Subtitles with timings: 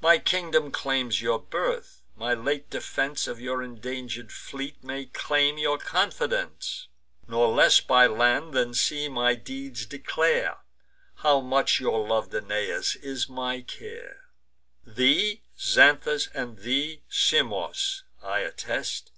[0.00, 5.76] My kingdom claims your birth; my late defence Of your indanger'd fleet may claim your
[5.76, 6.88] confidence.
[7.26, 10.56] Nor less by land than sea my deeds declare
[11.16, 14.30] How much your lov'd Aeneas is my care.
[14.86, 19.12] Thee, Xanthus, and thee, Simois, I attest.